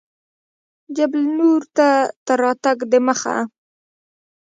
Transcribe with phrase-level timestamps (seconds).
[0.95, 1.89] جبل النور ته
[2.25, 3.37] تر راتګ دمخه.